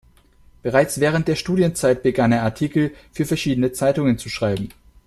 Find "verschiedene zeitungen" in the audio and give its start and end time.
3.23-4.17